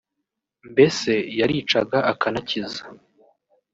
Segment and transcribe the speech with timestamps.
[0.71, 2.81] mbese yaricaga akanacyiza